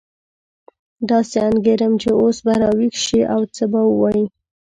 داسې 1.09 1.37
انګېرم 1.49 1.93
چې 2.01 2.09
اوس 2.21 2.37
به 2.45 2.53
راویښ 2.61 2.95
شي 3.05 3.21
او 3.33 3.41
څه 3.55 3.63
به 3.71 3.79
ووایي. 3.89 4.25